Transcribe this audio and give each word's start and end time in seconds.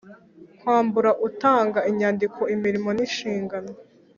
kwambura 0.59 1.11
utanga 1.27 1.79
inyandiko 1.91 2.41
imirimo 2.55 2.89
n 2.93 2.99
inshingano 3.05 3.71